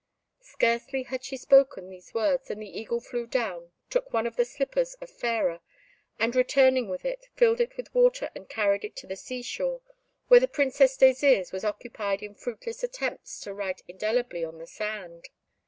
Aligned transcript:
Scarcely 0.45 1.03
had 1.03 1.23
she 1.23 1.37
spoken 1.37 1.87
these 1.87 2.11
words 2.11 2.47
than 2.47 2.57
the 2.59 2.75
Eagle 2.79 2.99
flew 2.99 3.27
down, 3.27 3.71
took 3.91 4.11
one 4.11 4.25
of 4.25 4.35
the 4.35 4.45
slippers 4.45 4.95
of 4.95 5.11
Fairer, 5.11 5.59
and 6.17 6.35
returning 6.35 6.89
with 6.89 7.05
it, 7.05 7.27
filled 7.35 7.61
it 7.61 7.77
with 7.77 7.93
water, 7.93 8.31
and 8.33 8.49
carried 8.49 8.83
it 8.83 8.95
to 8.95 9.05
the 9.05 9.15
sea 9.15 9.43
shore, 9.43 9.81
where 10.27 10.39
the 10.39 10.47
Princess 10.47 10.97
Désirs 10.97 11.51
was 11.53 11.63
occupied 11.63 12.23
in 12.23 12.33
fruitless 12.33 12.81
attempts 12.81 13.39
to 13.41 13.53
write 13.53 13.83
indelibly 13.87 14.43
on 14.43 14.57
the 14.57 14.65
sand. 14.65 15.29